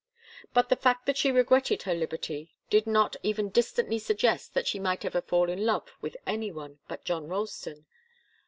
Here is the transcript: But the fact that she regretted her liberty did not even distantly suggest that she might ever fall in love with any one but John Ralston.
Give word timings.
But 0.51 0.69
the 0.69 0.75
fact 0.75 1.05
that 1.05 1.15
she 1.15 1.31
regretted 1.31 1.83
her 1.83 1.93
liberty 1.93 2.55
did 2.71 2.87
not 2.87 3.15
even 3.21 3.49
distantly 3.51 3.99
suggest 3.99 4.55
that 4.55 4.65
she 4.65 4.79
might 4.79 5.05
ever 5.05 5.21
fall 5.21 5.47
in 5.47 5.63
love 5.63 5.91
with 6.01 6.17
any 6.25 6.51
one 6.51 6.79
but 6.87 7.03
John 7.05 7.27
Ralston. 7.27 7.85